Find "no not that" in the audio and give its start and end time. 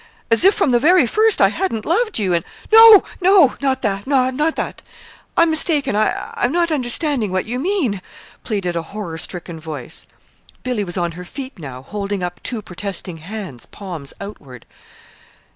3.21-4.07